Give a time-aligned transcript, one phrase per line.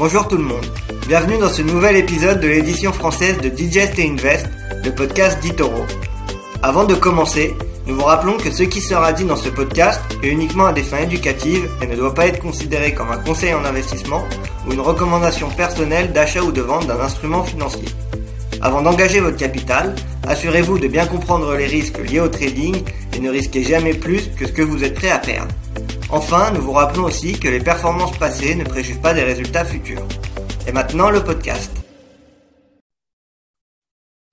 [0.00, 0.64] Bonjour tout le monde,
[1.08, 4.48] bienvenue dans ce nouvel épisode de l'édition française de Digest et Invest,
[4.82, 5.84] le podcast d'Itoro.
[6.62, 7.54] Avant de commencer,
[7.86, 10.82] nous vous rappelons que ce qui sera dit dans ce podcast est uniquement à des
[10.82, 14.24] fins éducatives et ne doit pas être considéré comme un conseil en investissement
[14.66, 17.88] ou une recommandation personnelle d'achat ou de vente d'un instrument financier.
[18.62, 19.94] Avant d'engager votre capital,
[20.26, 22.74] assurez-vous de bien comprendre les risques liés au trading
[23.14, 25.54] et ne risquez jamais plus que ce que vous êtes prêt à perdre.
[26.12, 30.02] Enfin, nous vous rappelons aussi que les performances passées ne préjugent pas des résultats futurs.
[30.66, 31.70] Et maintenant, le podcast.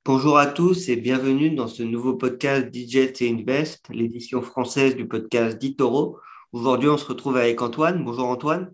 [0.04, 5.08] Bonjour à tous et bienvenue dans ce nouveau podcast DJ et Invest, l'édition française du
[5.08, 6.18] podcast d'Itoro.
[6.52, 8.04] Aujourd'hui, on se retrouve avec Antoine.
[8.04, 8.74] Bonjour Antoine.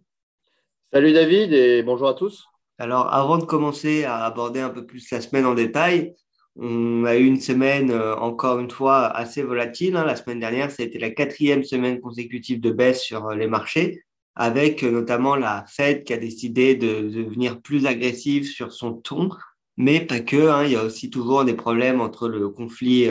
[0.93, 2.45] Salut David et bonjour à tous.
[2.77, 6.15] Alors, avant de commencer à aborder un peu plus la semaine en détail,
[6.55, 9.95] on a eu une semaine, euh, encore une fois, assez volatile.
[9.95, 10.05] Hein.
[10.05, 13.47] La semaine dernière, ça a été la quatrième semaine consécutive de baisse sur euh, les
[13.47, 14.03] marchés,
[14.35, 19.29] avec euh, notamment la Fed qui a décidé de, devenir plus agressive sur son ton,
[19.77, 20.49] mais pas que.
[20.49, 20.65] Hein.
[20.65, 23.09] Il y a aussi toujours des problèmes entre le conflit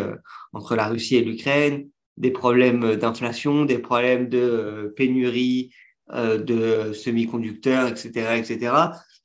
[0.53, 5.73] entre la Russie et l'Ukraine, des problèmes d'inflation, des problèmes de pénurie
[6.13, 8.75] de semi-conducteurs, etc., etc.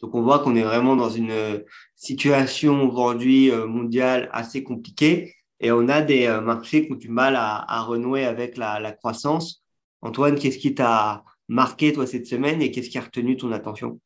[0.02, 1.64] Donc on voit qu'on est vraiment dans une
[1.98, 7.10] situation aujourd'hui euh, mondiale assez compliquée et on a des euh, marchés qui ont du
[7.10, 9.64] mal à, renouer avec la, croissance.
[10.02, 14.00] Antoine, qu'est-ce qui t'a marqué toi cette semaine et qu'est-ce qui a retenu ton attention?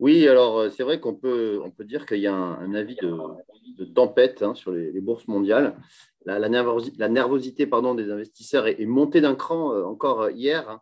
[0.00, 4.42] Oui, alors euh, c'est vrai qu'on peut, dire qu'il y a un, avis de, tempête
[4.42, 5.76] hein, sur les, bourses mondiales.
[6.26, 10.68] La, nervosité, pardon, des investisseurs est, montée d'un cran encore hier.
[10.68, 10.80] Hein.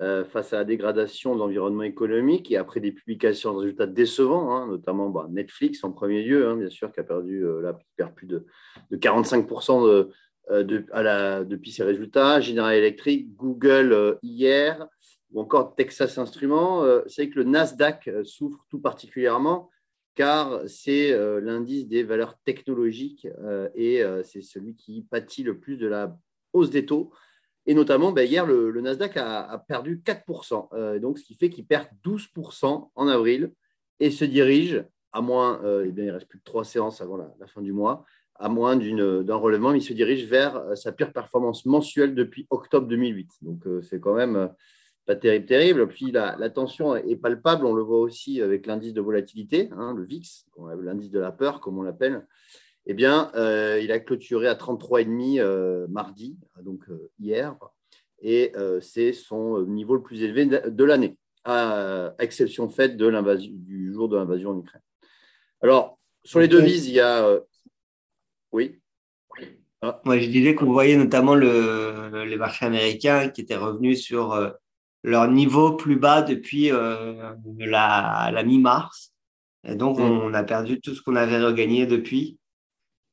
[0.00, 4.56] Euh, face à la dégradation de l'environnement économique et après des publications de résultats décevants,
[4.56, 7.70] hein, notamment bah, Netflix en premier lieu, hein, bien sûr, qui a perdu euh,
[8.14, 8.46] plus de,
[8.92, 10.08] 45%
[10.50, 14.88] euh, depuis ses résultats, General Electric, Google hier,
[15.32, 16.82] ou encore Texas Instruments.
[17.06, 19.70] c'est que le Nasdaq souffre tout particulièrement
[20.16, 23.28] car c'est l'indice des valeurs technologiques
[23.76, 26.18] et c'est celui qui pâtit le plus de la
[26.52, 27.12] hausse des taux.
[27.70, 31.64] Et notamment, ben, hier, le, Nasdaq a, perdu 4%, euh, donc ce qui fait qu'il
[31.64, 33.52] perd 12% en avril
[34.00, 37.46] et se dirige, à moins, euh, eh il reste plus de trois séances avant la,
[37.46, 38.04] fin du mois,
[38.34, 42.48] à moins d'un relèvement, mais il se dirige vers euh, sa pire performance mensuelle depuis
[42.50, 43.30] octobre 2008.
[43.42, 44.52] Donc c'est quand même
[45.06, 45.86] pas terrible, terrible.
[45.86, 50.02] Puis la, tension est palpable, on le voit aussi avec l'indice de volatilité, hein, le
[50.02, 50.44] VIX,
[50.80, 52.26] l'indice de la peur, comme on l'appelle
[52.86, 57.56] eh bien, euh, il a clôturé à 33,5 euh, mardi, donc euh, hier,
[58.22, 58.52] et
[58.82, 64.16] c'est son niveau le plus élevé de l'année, à exception faite de du jour de
[64.16, 64.82] l'invasion en Ukraine.
[65.62, 67.40] Alors, sur les devises, il y a.
[68.52, 68.78] oui.
[69.80, 70.02] Ah.
[70.04, 74.36] Moi, je disais qu'on voyait notamment le, les marchés américains qui étaient revenus sur
[75.02, 79.14] leur niveau plus bas depuis la, la mi-mars.
[79.64, 80.02] Et donc, mm.
[80.02, 82.39] on a perdu tout ce qu'on avait regagné depuis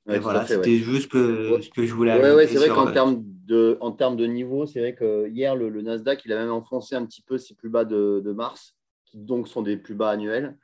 [0.07, 3.23] voilà, c'était juste que, ce que je voulais Oui, ouais, c'est vrai qu'en euh, termes
[3.45, 6.95] de, en termes de niveau, c'est vrai que hier, le, Nasdaq, il a même enfoncé
[6.95, 8.75] un petit peu ses plus bas de, mars,
[9.06, 10.57] qui donc sont des plus bas annuels.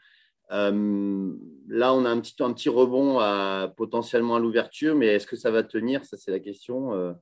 [0.52, 1.34] Euh,
[1.68, 5.36] là, on a un petit, un petit rebond à, potentiellement à l'ouverture, mais est-ce que
[5.36, 6.06] ça va tenir?
[6.06, 6.94] Ça, c'est la question.
[6.94, 7.14] Euh,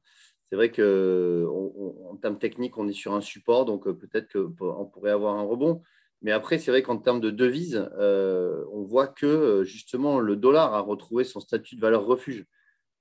[0.49, 5.37] c'est vrai qu'en termes techniques, on est sur un support, donc peut-être qu'on pourrait avoir
[5.37, 5.81] un rebond.
[6.21, 10.35] Mais après, c'est vrai qu'en termes de devises, euh, on voit que euh, justement le
[10.35, 12.45] dollar a retrouvé son statut de valeur refuge.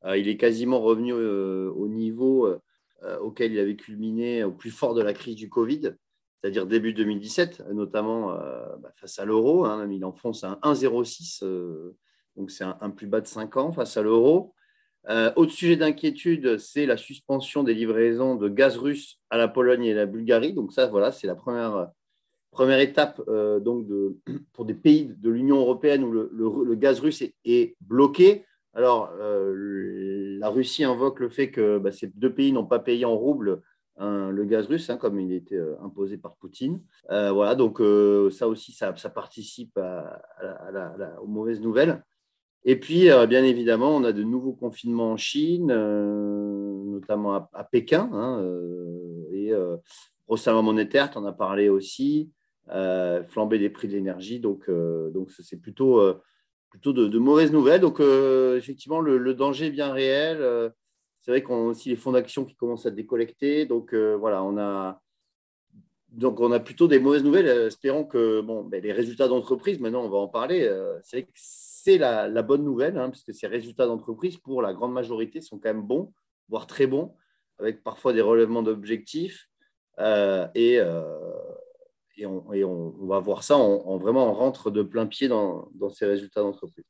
[0.04, 2.48] Euh, il est quasiment revenu au niveau
[3.22, 5.94] auquel il avait culminé au plus fort de la crise du Covid,
[6.40, 9.64] c'est-à-dire début 2017, notamment bah, face à l'euro.
[9.64, 11.42] Hein, il enfonce un 1,06,
[12.36, 14.54] donc c'est un, plus bas de 5 ans face à l'euro.
[15.08, 19.92] autre sujet d'inquiétude, c'est la suspension des livraisons de gaz russe à la Pologne et
[19.92, 20.52] à la Bulgarie.
[20.52, 21.90] Donc ça, voilà, c'est la première
[22.50, 23.86] Première étape euh, donc
[24.52, 28.44] pour des pays de l'Union européenne où le, gaz russe est, bloqué.
[28.74, 33.04] Alors, euh, la Russie invoque le fait que bah, ces deux pays n'ont pas payé
[33.04, 33.62] en rouble
[33.98, 36.80] hein, le gaz russe, hein, comme il était euh, imposé par Poutine.
[37.08, 37.78] voilà, donc
[38.32, 42.02] ça aussi, ça, participe aux mauvaises nouvelles.
[42.64, 48.44] Et puis, bien évidemment, on a de nouveaux confinements en Chine, notamment à, Pékin, hein,
[49.32, 49.52] et
[50.28, 52.30] resserrement monétaire, tu en as parlé aussi.
[52.72, 54.38] Euh, flamber des prix de l'énergie.
[54.38, 56.22] Donc, euh, donc c'est plutôt, euh,
[56.70, 57.80] plutôt de, mauvaises nouvelles.
[57.80, 60.38] Donc, effectivement, le, danger est bien réel.
[61.20, 63.66] c'est vrai qu'on a aussi les fonds d'action qui commencent à décollecter.
[63.66, 65.00] Donc, voilà, on a.
[66.10, 67.48] Donc, on a plutôt des mauvaises nouvelles.
[67.66, 70.70] Espérons que bon, ben, les résultats d'entreprise, maintenant, on va en parler.
[71.02, 75.58] c'est c'est la, bonne nouvelle, hein, puisque ces résultats d'entreprise, pour la grande majorité, sont
[75.58, 76.12] quand même bons,
[76.50, 77.16] voire très bons,
[77.58, 79.48] avec parfois des relèvements d'objectifs.
[79.98, 80.78] et,
[82.16, 86.40] et, on, va voir ça, on, vraiment on rentre de plein pied dans, ces résultats
[86.40, 86.84] d'entreprise.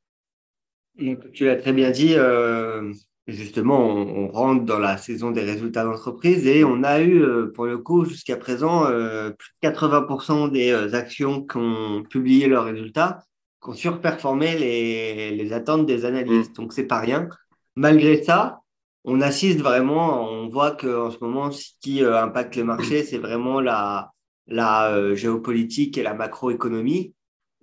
[1.33, 2.91] Tu l'as très bien dit, euh,
[3.27, 7.65] justement, on, rentre dans la saison des résultats d'entreprise et on a eu, euh, pour
[7.65, 13.23] le coup, jusqu'à présent, plus de 80% des actions qui ont publié leurs résultats
[13.61, 16.51] qui ont surperformé les, attentes des analystes.
[16.51, 16.61] Mm.
[16.61, 17.29] Donc, c'est pas rien.
[17.75, 18.59] Malgré ça,
[19.03, 23.17] on assiste vraiment, on voit qu'en ce moment, ce qui euh, impacte les marchés, c'est
[23.17, 24.11] vraiment la,
[24.51, 27.13] la euh, géopolitique et la macroéconomie.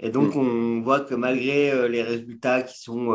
[0.01, 0.39] Et donc, mm.
[0.39, 3.15] on voit que malgré euh, les résultats qui sont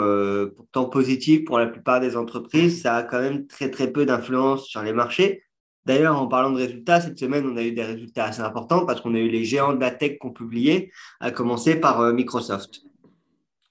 [0.55, 4.65] pourtant positifs pour la plupart des entreprises, ça a quand même très, très peu d'influence
[4.67, 5.43] sur les marchés.
[5.85, 9.01] D'ailleurs, en parlant de résultats, cette semaine, on a eu des résultats assez importants parce
[9.01, 12.83] qu'on a eu les géants de la tech qui ont publié, à commencer par Microsoft.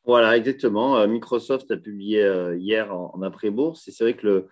[0.04, 0.98] Voilà, exactement.
[0.98, 4.48] Euh, Microsoft a publié euh, hier en, après-bourse et c'est vrai que le,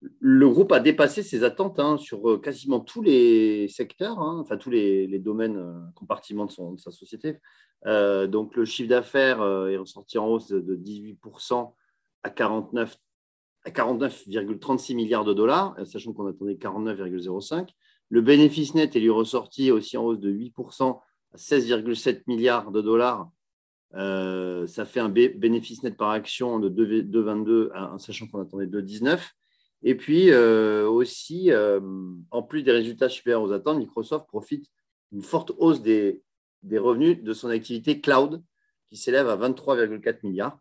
[0.00, 4.56] le, groupe a dépassé ses attentes hein, sur euh, quasiment tous les secteurs, hein, enfin
[4.56, 7.38] tous les, domaines, compartiments de, sa société.
[7.84, 11.72] donc le chiffre d'affaires est ressorti en hausse de, 18%
[12.22, 12.96] à 49
[13.64, 17.68] à 49,36 milliards de dollars, sachant qu'on attendait 49,05.
[18.08, 21.00] Le bénéfice net est lui ressorti aussi en hausse de 8%
[21.34, 23.28] à 16,7 milliards de dollars,
[23.94, 29.18] euh, ça fait un bénéfice net par action de 2,22, en sachant qu'on attendait 2,19.
[29.82, 31.80] Et puis euh, aussi, euh,
[32.30, 34.66] en plus des résultats supérieurs aux attentes, Microsoft profite
[35.12, 36.22] d'une forte hausse des,
[36.70, 38.42] revenus de son activité cloud,
[38.88, 40.58] qui s'élève à 23,4 milliards,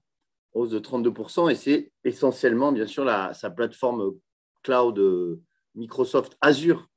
[0.54, 1.50] hausse de 32%.
[1.52, 4.14] Et c'est essentiellement, bien sûr, sa plateforme
[4.64, 5.40] cloud
[5.76, 6.88] Microsoft Azure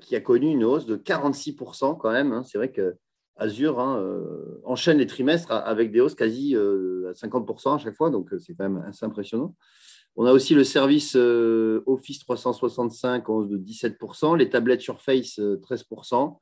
[0.00, 2.32] qui a connu une hausse de 46% quand même.
[2.32, 2.42] Hein.
[2.44, 2.96] C'est vrai que
[3.36, 7.94] Azure hein, euh, enchaîne les trimestres avec des hausses quasi euh, à 50% à chaque
[7.94, 9.54] fois, donc euh, c'est quand même assez impressionnant.
[10.16, 16.38] On a aussi le service Office 365 en hausse de 17%, les tablettes Surface 13%,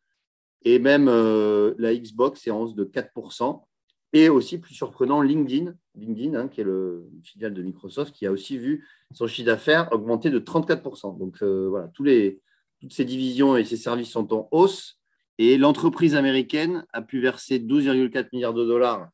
[0.65, 3.65] et même la Xbox est en hausse de 4%.
[4.12, 8.31] Et aussi, plus surprenant, LinkedIn, LinkedIn hein, qui est le filiale de Microsoft, qui a
[8.31, 11.19] aussi vu son chiffre d'affaires augmenter de 34%.
[11.19, 15.00] Donc voilà, toutes ces divisions et ces services sont en hausse.
[15.38, 19.09] Et l'entreprise américaine a pu verser 12,4 milliards de dollars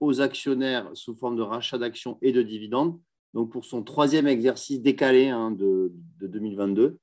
[0.00, 2.98] aux actionnaires sous forme de rachat d'actions et de dividendes,
[3.38, 6.98] donc pour son troisième exercice décalé hein, de, 2022,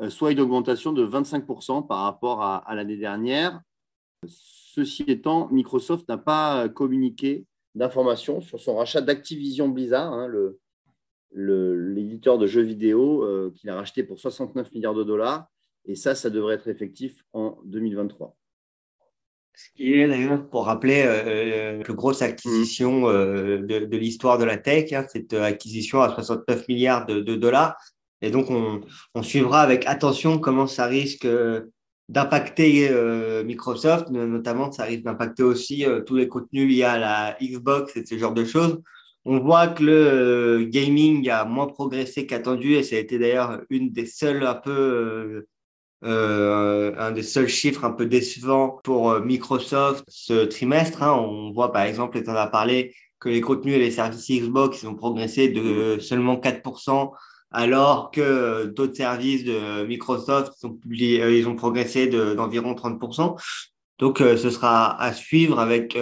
[0.00, 3.60] euh, soit une augmentation de 25% par rapport à, l'année dernière.
[4.26, 10.32] Ceci étant, Microsoft n'a pas communiqué d'informations sur son rachat d'Activision Blizzard, hein,
[11.34, 15.46] l'éditeur de jeux vidéo euh, qu'il a racheté pour 69 milliards de dollars
[15.84, 18.34] et ça, ça devrait être effectif en 2023.
[19.60, 23.04] Ce qui est d'ailleurs, pour rappeler, euh, euh, la plus grosse acquisition mm.
[23.04, 27.76] euh, de, l'histoire de la tech, hein, cette acquisition à 69 milliards de, dollars.
[28.22, 31.26] Et donc, on, suivra avec attention comment ça risque
[32.08, 32.90] d'impacter
[33.44, 38.18] Microsoft, notamment ça risque d'impacter aussi tous les contenus liés à la Xbox et ce
[38.18, 38.82] genre de choses.
[39.24, 43.90] On voit que le gaming a moins progressé qu'attendu et ça a été d'ailleurs une
[43.90, 45.46] des seules un peu
[46.02, 51.02] euh, un des seuls chiffres un peu décevants pour euh, Microsoft ce trimestre.
[51.02, 51.12] Hein.
[51.12, 54.82] On voit par exemple, et en as parlé, que les contenus et les services Xbox
[54.82, 57.10] ils ont progressé de seulement 4%,
[57.50, 63.36] alors que d'autres services de Microsoft ils ont, euh, ils ont progressé d'environ 30%.
[63.98, 65.94] Donc, ce sera à suivre avec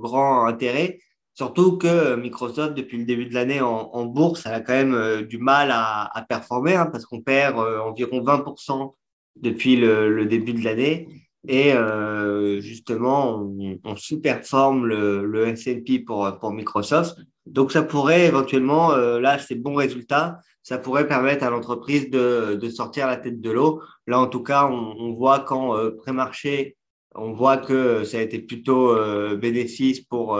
[0.00, 0.98] grand intérêt.
[1.34, 5.36] Surtout que Microsoft, depuis le début de l'année en, bourse, elle a quand même du
[5.36, 8.94] mal à, à performer hein, parce qu'on perd environ 20%
[9.36, 11.08] depuis le, début de l'année.
[11.46, 17.18] Et euh, justement, on, on sous-performe le, le S&P pour, Microsoft.
[17.46, 22.68] Donc, ça pourrait éventuellement, euh, là, ces bons résultats, ça pourrait permettre à l'entreprise de,
[22.70, 23.82] sortir la tête de l'eau.
[24.06, 26.76] Là, en tout cas, on, voit qu'en euh, pré-marché,
[27.14, 30.38] on voit que ça a été plutôt euh, bénéfice pour,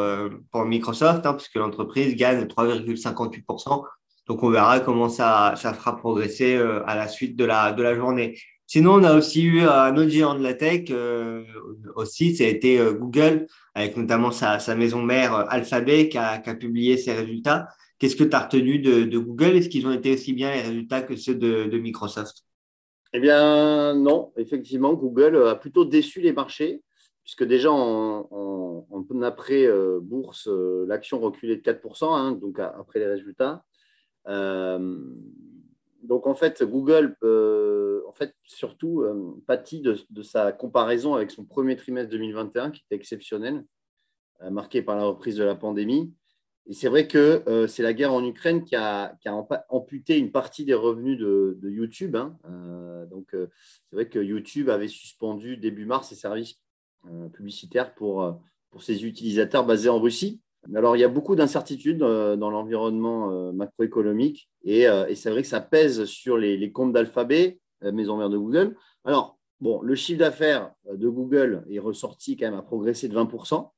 [0.55, 3.85] Microsoft, hein, puisque l'entreprise gagne 3,58%.
[4.27, 8.39] Donc, on verra comment ça, fera progresser à la suite de la journée.
[8.67, 11.45] Sinon, on a aussi eu un autre géant de la tech euh,
[11.97, 16.97] aussi, ça a euh, Google, avec notamment sa, maison mère euh, Alphabet qui a, publié
[16.97, 17.69] ses résultats.
[17.99, 19.57] Qu'est-ce que tu as retenu de, Google?
[19.57, 22.45] Est-ce qu'ils ont été aussi bien les résultats que ceux de, Microsoft?
[23.13, 24.33] Eh bien, non.
[24.37, 26.83] Effectivement, Google a plutôt déçu les marchés,
[27.23, 29.69] puisque déjà en, en, après
[30.01, 30.49] bourse,
[30.87, 33.63] l'action reculait de 4%, hein, donc après les résultats
[36.05, 37.54] donc en fait, Google, euh,
[38.15, 43.65] fait, surtout, euh, pâtit de, sa comparaison avec son premier trimestre 2021, qui était exceptionnel,
[44.43, 46.13] euh, marqué par la reprise de la pandémie.
[46.67, 49.17] Et c'est vrai que euh, c'est la guerre en Ukraine qui a,
[49.69, 52.17] amputé une partie des revenus de, YouTube.
[52.17, 52.37] Hein.
[52.47, 56.59] Euh, donc, c'est vrai que YouTube avait suspendu début mars ses services
[57.35, 58.41] publicitaires pour,
[58.71, 60.41] pour ses utilisateurs basés en Russie.
[60.75, 66.07] Alors, il y a beaucoup d'incertitudes dans l'environnement macroéconomique et, c'est vrai que ça pèse
[66.07, 67.59] sur les comptes d'Alphabet,
[67.93, 68.77] maison mère de Google.
[69.05, 73.71] Alors, bon, le chiffre d'affaires de Google est ressorti quand même à progresser de 20%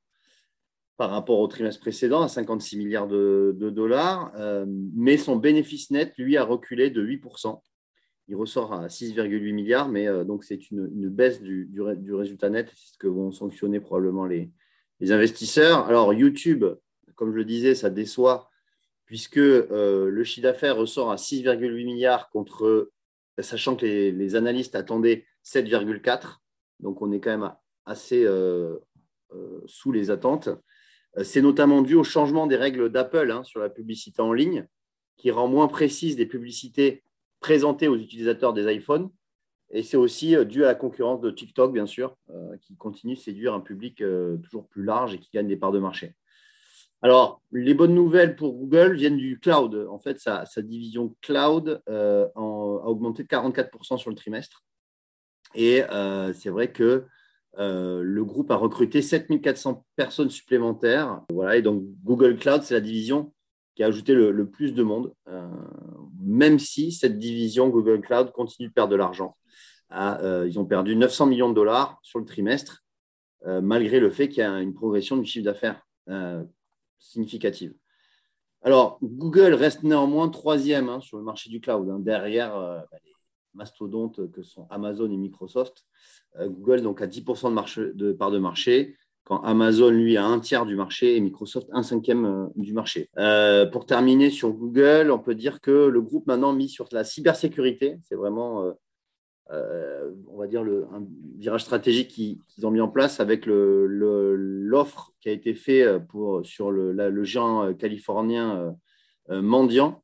[0.96, 6.14] par rapport au trimestre précédent à 56 milliards de, dollars, euh, mais son bénéfice net,
[6.16, 7.60] lui, a reculé de 8%.
[8.28, 11.70] Il ressort à 6,8 milliards, mais euh, donc c'est une, baisse du,
[12.12, 14.50] résultat net, c'est ce que vont sanctionner probablement les,
[15.00, 15.86] investisseurs.
[15.86, 16.64] Alors YouTube,
[17.14, 18.48] comme je le disais, ça déçoit,
[19.04, 22.90] puisque euh, le chiffre d'affaires ressort à 6,8 milliards contre,
[23.42, 26.38] sachant que les, analystes attendaient 7,4,
[26.80, 27.52] donc on est quand même
[27.84, 28.26] assez
[29.66, 30.50] sous les attentes.
[31.18, 34.66] Euh, c'est notamment dû au changement des règles d'Apple hein, sur la publicité en ligne,
[35.16, 37.02] qui rend moins précises les publicités
[37.40, 39.10] présentées aux utilisateurs des iPhones.
[39.70, 43.14] Et c'est aussi euh, dû à la concurrence de TikTok, bien sûr, euh, qui continue
[43.14, 44.02] de séduire un public
[44.42, 46.14] toujours plus large et qui gagne des parts de marché.
[47.02, 49.86] Alors, les bonnes nouvelles pour Google viennent du cloud.
[49.90, 54.64] En fait, sa, division cloud a augmenté de 44% sur le trimestre.
[55.54, 55.82] Et
[56.34, 57.06] c'est vrai que
[57.58, 61.22] euh, le groupe a recruté 7400 personnes supplémentaires.
[61.30, 63.32] Voilà, et donc Google Cloud, c'est la division
[63.74, 65.46] qui a ajouté le, plus de monde, euh,
[66.20, 69.36] même si cette division Google Cloud continue de perdre de l'argent.
[69.92, 72.82] Euh, ils ont perdu 900 millions de dollars sur le trimestre,
[73.62, 75.80] malgré le fait qu'il y a une progression du chiffre d'affaires
[76.98, 77.74] significative.
[78.62, 83.12] Alors, Google reste néanmoins troisième hein, sur le marché du cloud, hein, derrière bah, les
[83.56, 85.84] mastodontes que sont Amazon et Microsoft.
[86.38, 90.66] Euh, Google donc a 10% de, part de marché, quand Amazon, lui, a un tiers
[90.66, 93.10] du marché et Microsoft un cinquième euh, du marché.
[93.18, 97.02] Euh, pour terminer sur Google, on peut dire que le groupe maintenant mis sur la
[97.02, 97.98] cybersécurité.
[98.04, 98.72] C'est vraiment,
[99.50, 101.06] on va dire, le, un
[101.38, 106.70] virage stratégique qu'ils ont mis en place avec l'offre qui a été faite pour, sur
[106.70, 108.76] le, géant californien
[109.28, 110.02] Mendiant.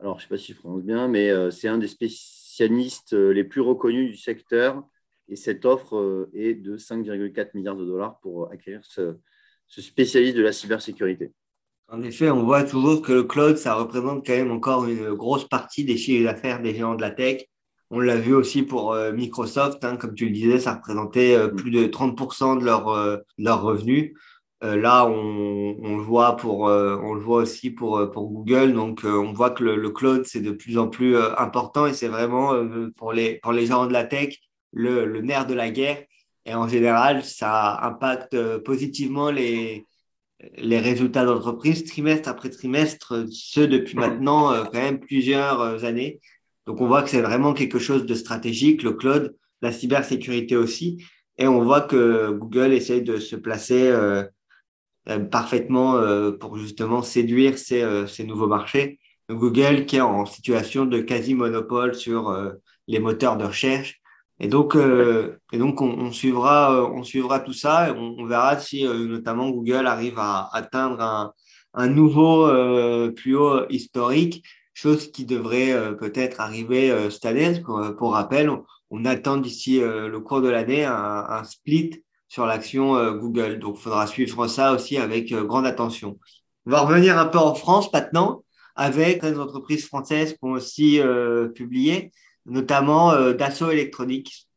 [0.00, 3.44] Alors, je ne sais pas si je prononce bien, mais c'est un des spécialistes les
[3.44, 4.84] plus reconnus du secteur
[5.28, 9.16] et cette offre euh, est de 5,4 milliards de dollars pour acquérir ce,
[9.68, 11.32] spécialiste de la cybersécurité.
[11.88, 15.48] En effet, on voit toujours que le cloud, ça représente quand même encore une grosse
[15.48, 17.44] partie des chiffres d'affaires des géants de la tech.
[17.94, 21.48] On l'a vu aussi pour euh, Microsoft, hein, comme tu le disais, ça représentait euh,
[21.48, 21.56] mm.
[21.56, 24.12] plus de 30% de leurs leur revenus.
[24.62, 28.72] là, on, on, le voit pour, on le voit aussi pour, pour Google.
[28.72, 32.08] Donc, on voit que le, le cloud, c'est de plus en plus important et c'est
[32.08, 32.54] vraiment
[32.96, 34.38] pour, les, pour les gens de la tech,
[34.72, 35.98] le, nerf de la guerre.
[36.46, 39.86] Et en général, ça impacte euh, positivement les,
[40.58, 46.20] les résultats d'entreprise trimestre après trimestre, ce depuis maintenant euh, quand même plusieurs euh, années.
[46.66, 51.04] Donc on voit que c'est vraiment quelque chose de stratégique, le cloud, la cybersécurité aussi.
[51.36, 53.92] Et on voit que Google essaye de se placer
[55.32, 56.00] parfaitement
[56.38, 59.00] pour justement séduire ces, ces nouveaux marchés.
[59.28, 62.52] Google qui est en situation de quasi-monopole sur
[62.86, 64.00] les moteurs de recherche
[64.40, 68.58] et donc, euh, et donc on, suivra, euh, on suivra tout ça et on, verra
[68.58, 71.32] si euh, notamment Google arrive à atteindre un,
[71.74, 72.48] un nouveau
[73.12, 74.44] plus haut historique,
[74.74, 77.62] chose qui devrait peut-être arriver cette année.
[77.96, 78.50] Pour, rappel,
[78.90, 83.60] on, attend d'ici le cours de l'année un, split sur l'action Google.
[83.60, 86.18] Donc, il faudra suivre ça aussi avec grande attention.
[86.66, 91.00] On va revenir un peu en France maintenant avec les entreprises françaises qui ont aussi
[91.54, 92.10] publié
[92.46, 94.48] notamment euh, Dassault Électronique,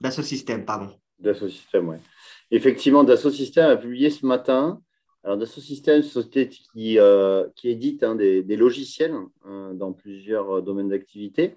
[0.00, 0.90] Dassault Systèmes, pardon.
[1.18, 1.96] Dassault Systèmes, oui.
[2.50, 4.80] Effectivement, Dassault Systèmes a publié ce matin.
[5.24, 9.14] Alors, Dassault Systèmes, société qui, euh, qui édite hein, des, logiciels
[9.44, 11.56] hein, dans plusieurs domaines d'activité.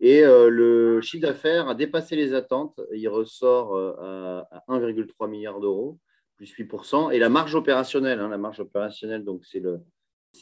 [0.00, 2.80] Et euh, le chiffre d'affaires a dépassé les attentes.
[2.94, 5.98] Il ressort à, 1,3 milliard d'euros,
[6.36, 7.12] plus 8%.
[7.12, 9.80] Et la marge opérationnelle, hein, la marge opérationnelle, donc c'est le,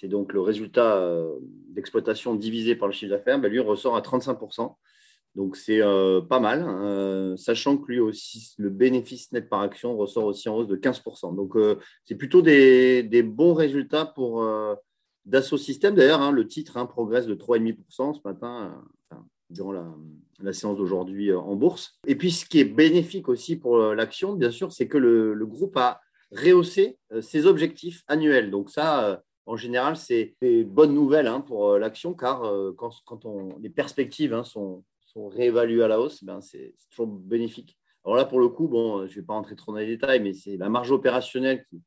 [0.05, 1.39] donc le résultat euh,
[1.71, 4.75] d'exploitation divisé par le chiffre d'affaires, ben, lui ressort à 35%.
[5.37, 7.37] Donc c'est euh, pas mal, hein.
[7.37, 11.37] sachant que lui aussi, le bénéfice net par action ressort aussi en hausse de 15%.
[11.37, 14.49] Donc euh, c'est plutôt des, bons résultats pour
[15.27, 15.95] Dassault Systèmes.
[15.95, 18.83] D'ailleurs, hein, le titre hein, progresse de 3,5% ce matin,
[19.51, 19.73] durant
[20.41, 22.01] la, séance d'aujourd'hui en bourse.
[22.07, 25.77] Et puis ce qui est bénéfique aussi pour l'action, bien sûr, c'est que le, groupe
[25.77, 26.01] a
[26.33, 28.51] rehaussé ses objectifs annuels.
[28.51, 32.91] Donc ça, en général, c'est des bonnes nouvelles pour euh, l'action, car euh, quand,
[33.61, 34.43] les perspectives hein,
[35.17, 37.79] sont, réévaluées à la hausse, ben, c'est toujours bénéfique.
[38.05, 40.21] Alors là, pour le coup, bon, je ne vais pas rentrer trop dans les détails,
[40.21, 41.83] mais c'est la marge opérationnelle qui,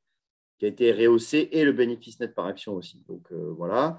[0.66, 3.02] a été rehaussé et le bénéfice net par action aussi.
[3.08, 3.98] Donc voilà.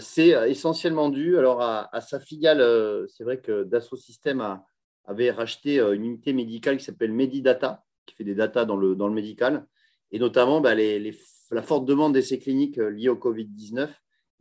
[0.00, 3.06] c'est essentiellement dû alors à, sa filiale.
[3.06, 4.60] c'est vrai que Dassault Systèmes
[5.04, 9.06] avait racheté une unité médicale qui s'appelle Medidata, qui fait des data dans le, dans
[9.06, 9.68] le médical,
[10.10, 11.16] et notamment les,
[11.52, 13.88] la forte demande d'essais cliniques liés au Covid-19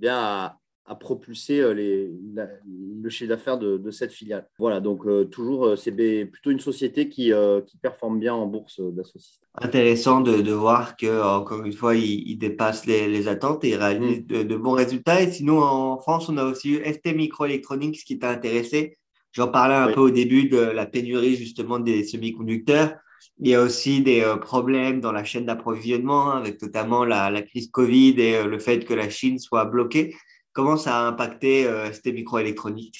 [0.07, 4.47] a, a, propulsé les, le chiffre d'affaires de, cette filiale.
[4.59, 5.91] Voilà, donc toujours, c'est
[6.25, 7.31] plutôt une société qui,
[7.65, 12.27] qui performe bien en bourse d'associés intéressant de, de, voir que encore une fois il,
[12.27, 14.43] il dépasse les, les, attentes et il réalise mm.
[14.43, 15.21] de, bons résultats.
[15.21, 18.97] Et sinon en France on a aussi eu ST Microelectronics qui t'a intéressé.
[19.31, 22.95] J'en parlais un peu au début de la pénurie justement des semi-conducteurs.
[23.39, 27.31] Il y a aussi des euh, problèmes dans la chaîne d'approvisionnement hein, avec notamment la,
[27.31, 30.13] la, crise Covid et euh, le fait que la Chine soit bloquée
[30.53, 32.99] comment ça a impacté euh, ST Microelectronics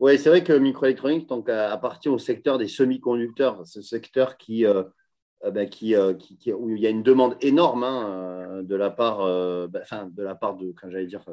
[0.00, 4.84] oui, c'est vrai que Microelectronics donc, appartient au secteur des semi-conducteurs, ce secteur euh,
[5.44, 5.94] euh, qui,
[6.52, 9.18] où il y a une demande énorme hein, euh, de la part,
[9.68, 11.24] ben, enfin, de la part de, quand j'allais dire,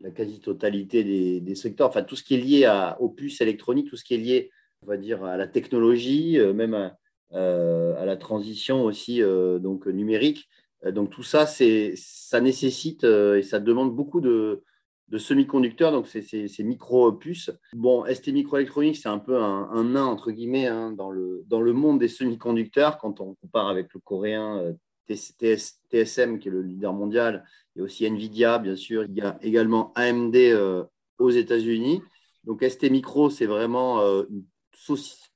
[0.00, 3.96] la quasi-totalité des, secteurs, enfin tout ce qui est lié à, aux puces électroniques, tout
[3.96, 4.50] ce qui est lié,
[4.82, 6.96] on va dire, à la technologie, même à,
[7.30, 10.48] la transition aussi donc numérique.
[10.86, 14.62] Donc tout ça, ça nécessite et ça demande beaucoup de,
[15.08, 17.50] de semi-conducteurs, donc c'est ces micro-puces.
[17.72, 21.72] Bon, ST Microelectronics, c'est un peu un, nain, entre guillemets, hein, dans, le, dans le
[21.72, 24.72] monde des semi-conducteurs, quand on compare avec le coréen euh,
[25.08, 27.44] TSM, qui est le leader mondial,
[27.76, 29.04] et aussi Nvidia, bien sûr.
[29.04, 30.84] Il y a également AMD euh,
[31.18, 32.02] aux États-Unis.
[32.44, 34.44] Donc ST Micro, c'est vraiment euh, une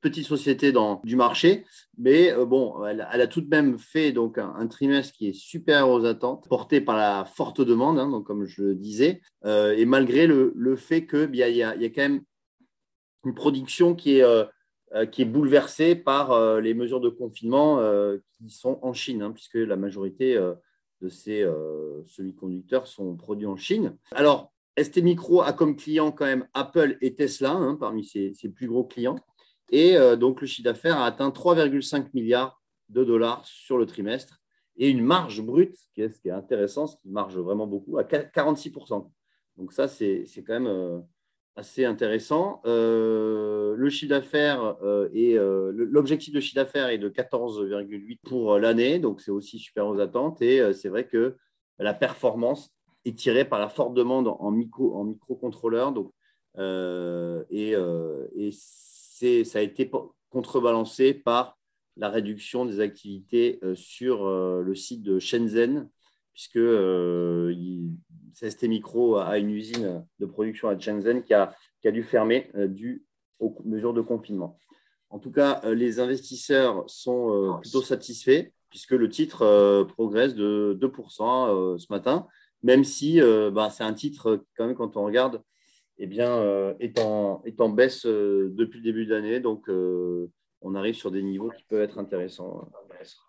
[0.03, 1.65] petite société dans, du marché,
[1.97, 5.89] mais euh, bon, elle, a tout de même fait donc un, trimestre qui est supérieur
[5.89, 9.87] aux attentes, porté par la forte demande, hein, donc comme je le disais, euh, et
[9.87, 12.23] malgré le, le fait qu'il y, y, a, y a quand même
[13.25, 14.45] une production qui est, euh,
[15.07, 17.81] qui est bouleversée par les mesures de confinement
[18.37, 20.35] qui sont en Chine, hein, puisque la majorité
[21.01, 21.49] de ces
[22.05, 23.97] semi-conducteurs sont produits en Chine.
[24.11, 28.67] Alors, ST Micro a comme client quand même Apple et Tesla, hein, parmi ses, plus
[28.67, 29.17] gros clients.
[29.73, 34.39] Et euh, donc, le chiffre d'affaires a atteint 3,5 milliards de dollars sur le trimestre
[34.77, 37.99] et une marge brute, qui est, ce qui est intéressant, ce qui marge vraiment beaucoup,
[37.99, 39.11] à 46%.
[39.57, 41.01] Donc, ça, c'est quand même euh,
[41.57, 42.61] assez intéressant.
[42.67, 44.77] Euh, le chiffre d'affaires
[45.15, 45.37] et
[45.73, 50.41] l'objectif de chiffre d'affaires est de 14,8 pour l'année, donc c'est aussi super aux attentes.
[50.43, 51.37] Et c'est vrai que
[51.79, 55.93] la performance est tirée par la forte demande en micro en microcontrôleur.
[55.93, 56.13] Donc,
[57.51, 57.75] et,
[58.37, 58.53] et
[59.45, 59.91] ça a été
[60.31, 61.59] contrebalancé par
[61.97, 65.89] la réduction des activités euh, sur euh, le site de Shenzhen,
[66.33, 67.55] puisque euh,
[68.35, 71.55] CST Micro a une usine de production à Shenzhen qui a,
[71.85, 73.05] dû fermer dû
[73.39, 74.59] aux mesures de confinement.
[75.11, 81.87] En tout cas, les investisseurs sont plutôt satisfaits puisque le titre progresse de 2% ce
[81.91, 82.27] matin,
[82.63, 83.21] même si
[83.53, 85.43] bah, c'est un titre, quand même, quand on regarde,
[85.99, 89.41] eh bien, euh, est, en, baisse euh, depuis le début de l'année.
[89.41, 92.69] Donc, euh, on arrive sur des niveaux qui peuvent être intéressants.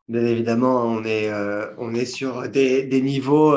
[0.07, 1.31] Bien évidemment, on est,
[1.79, 3.55] on est sur des, niveaux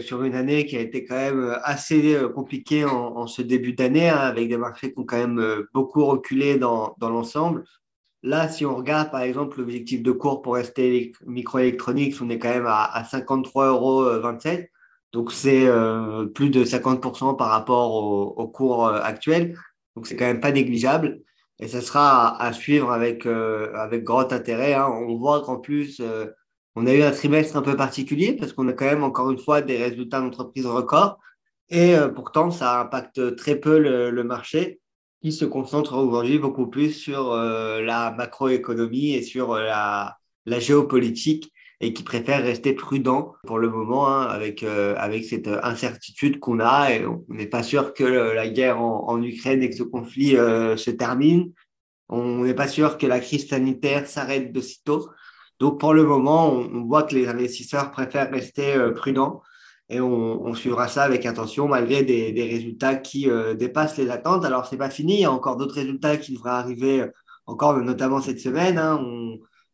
[0.00, 4.16] sur une année qui a été quand même assez compliquée en, ce début d'année, hein,
[4.16, 7.62] avec des marchés qui ont quand même beaucoup reculé dans, dans l'ensemble.
[8.24, 12.48] Là, si on regarde par exemple l'objectif de cours pour rester microélectronique, on est quand
[12.48, 14.04] même à, à 53,27 euros.
[15.12, 19.56] Donc, c'est euh, plus de 50% par rapport au, cours euh, actuel.
[19.96, 21.20] Donc, c'est quand même pas négligeable.
[21.60, 24.74] Et ça sera à, suivre avec, euh, avec grand intérêt.
[24.74, 24.86] Hein.
[24.86, 26.02] On voit qu'en plus,
[26.76, 29.38] on a eu un trimestre un peu particulier parce qu'on a quand même, encore une
[29.38, 31.18] fois, des résultats d'entreprise records.
[31.70, 34.80] Et pourtant, ça impacte très peu le, le marché
[35.20, 40.16] qui se concentre aujourd'hui beaucoup plus sur la macroéconomie et sur la,
[40.46, 45.48] la géopolitique et qui préfèrent rester prudents pour le moment hein, avec, euh, avec cette
[45.48, 46.90] incertitude qu'on a.
[46.90, 50.76] Et on n'est pas sûr que la guerre en, Ukraine et que ce conflit euh,
[50.76, 51.52] se termine.
[52.08, 55.08] On n'est pas sûr que la crise sanitaire s'arrête de sitôt.
[55.60, 59.42] Donc pour le moment, on, voit que les investisseurs préfèrent rester euh, prudents
[59.88, 64.44] et on, suivra ça avec attention malgré des, résultats qui dépassent les attentes.
[64.44, 67.06] Alors c'est pas fini, il y a encore d'autres résultats qui devraient arriver
[67.46, 68.76] encore notamment cette semaine.
[68.76, 69.00] Hein.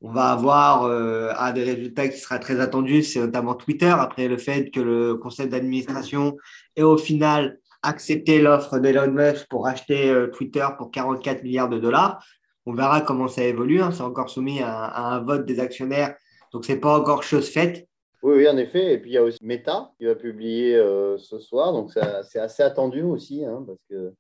[0.04, 4.36] On va avoir euh, des résultats qui sera très attendu, c'est notamment Twitter, après le
[4.36, 6.36] fait que le conseil d'administration
[6.76, 11.78] ait au final accepté l'offre d'Elon Musk pour acheter euh, Twitter pour 44 milliards de
[11.78, 12.22] dollars.
[12.66, 13.80] On verra comment ça évolue.
[13.80, 13.92] Hein.
[13.92, 16.14] C'est encore soumis à, un vote des actionnaires,
[16.52, 17.88] donc c'est pas encore chose faite.
[18.22, 18.92] Oui, en effet.
[18.92, 21.92] Et puis il y a aussi Meta qui va publier euh, ce soir, donc
[22.24, 24.12] c'est assez attendu aussi, hein, parce que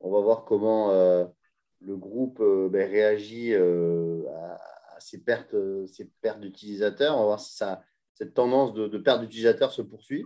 [0.00, 4.73] on va voir comment le groupe ben, réagit à
[5.04, 5.54] ces pertes,
[5.86, 7.16] ces pertes d'utilisateurs.
[7.16, 7.82] On va voir si ça,
[8.14, 10.24] cette tendance de, perte d'utilisateurs se poursuit.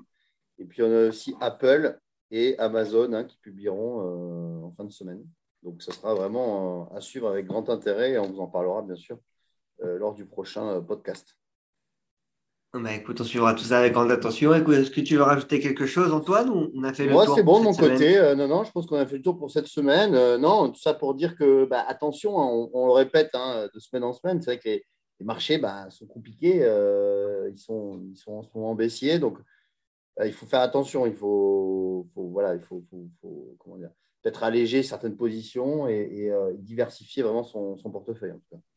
[0.58, 1.98] Et puis, on a aussi Apple
[2.30, 5.24] et Amazon hein, qui publieront en fin de semaine.
[5.62, 8.96] Donc, ce sera vraiment à suivre avec grand intérêt et on vous en parlera bien
[8.96, 9.18] sûr
[9.80, 11.36] lors du prochain podcast.
[12.74, 14.52] Bah, écoute, on suivra tout ça avec grande attention.
[14.52, 17.64] Est-ce que tu veux rajouter quelque chose, Antoine on a fait Moi, c'est bon de
[17.64, 18.18] mon côté.
[18.18, 20.14] Euh, non, non, je pense qu'on a fait le tour pour cette semaine.
[20.14, 23.80] Euh, non, tout ça pour dire que, bah, attention, hein, on, le répète hein, de
[23.80, 24.42] semaine en semaine.
[24.42, 24.84] C'est vrai que les,
[25.20, 26.58] marchés bah, sont compliqués.
[26.62, 29.18] Euh, ils, sont, ils sont en ce moment baissiers.
[29.18, 29.38] Donc,
[30.22, 31.06] il faut faire attention.
[31.06, 32.84] Il faut, voilà, il faut,
[33.58, 33.90] comment dire,
[34.22, 38.34] peut-être alléger certaines positions et, diversifier vraiment son, portefeuille.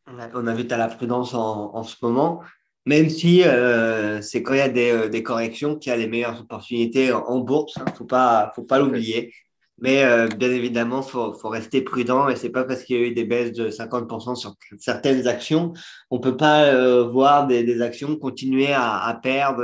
[0.08, 2.41] On invite à la prudence en, en ce moment.
[2.86, 5.98] Même si euh, c'est quand il y a des, euh, des corrections qu'il y a
[5.98, 9.34] les meilleures opportunités en, bourse, il hein, ne faut pas, faut pas l'oublier.
[9.78, 13.04] Mais euh, bien évidemment, il faut, faut, rester prudent et c'est pas parce qu'il y
[13.04, 15.74] a eu des baisses de 50% sur certaines actions,
[16.12, 19.63] on peut pas euh, voir des, des, actions continuer à, à, perdre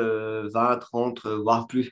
[0.52, 1.92] 20, 30, voire plus,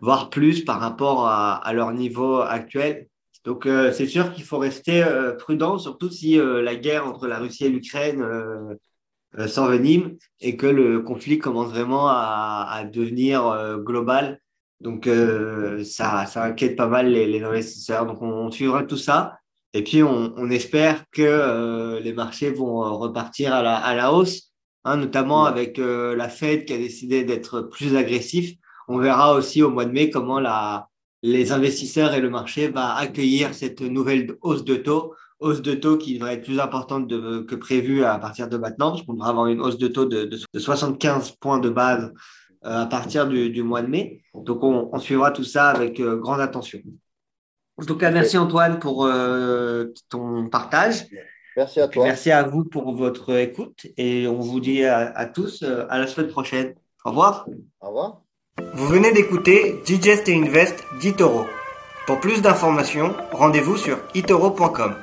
[0.00, 3.08] voire plus par rapport à, à leur niveau actuel.
[3.44, 5.04] Donc c'est sûr qu'il faut rester
[5.38, 8.22] prudent, surtout si la guerre entre la Russie et l'Ukraine
[9.38, 14.40] euh, s'envenime et que le conflit commence vraiment à, à devenir euh, global.
[14.80, 18.06] Donc, euh, ça, ça inquiète pas mal les, les investisseurs.
[18.06, 19.38] Donc, on, suivra tout ça.
[19.72, 24.52] Et puis, on, on espère que les marchés vont repartir à la, à la hausse,
[24.84, 28.56] hein, notamment avec la Fed qui a décidé d'être plus agressif.
[28.88, 30.88] On verra aussi au mois de mai comment la,
[31.22, 35.96] les investisseurs et le marché va accueillir cette nouvelle hausse de taux hausse de taux
[35.96, 39.46] qui devrait être plus importante que prévu à partir de maintenant, parce qu'on devrait avoir
[39.46, 42.12] une hausse de taux de, 75 points de base
[42.64, 44.22] euh, à partir du, mois de mai.
[44.34, 46.80] Donc, on, suivra tout ça avec euh, grande attention.
[47.76, 51.06] En tout cas, merci Antoine pour euh, ton partage.
[51.56, 52.04] Merci à toi.
[52.04, 56.06] Merci à vous pour votre écoute et on vous dit à, à tous à la
[56.06, 56.74] semaine prochaine.
[57.04, 57.46] Au revoir.
[57.80, 58.20] Au revoir.
[58.74, 61.46] Vous venez d'écouter Digest et Invest d'Itoro.
[62.06, 64.94] Pour plus d'informations, rendez-vous sur itoro.com.